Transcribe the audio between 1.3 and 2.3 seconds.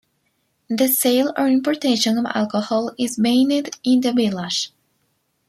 or importation of